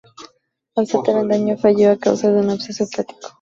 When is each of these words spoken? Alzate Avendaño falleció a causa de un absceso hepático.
Alzate 0.77 1.09
Avendaño 1.11 1.57
falleció 1.57 1.91
a 1.91 1.97
causa 1.99 2.31
de 2.31 2.39
un 2.41 2.49
absceso 2.49 2.85
hepático. 2.85 3.29